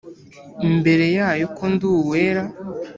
imbere 0.67 1.05
yayo 1.17 1.45
ko 1.57 1.63
ndi 1.73 1.85
uwera 1.93 2.43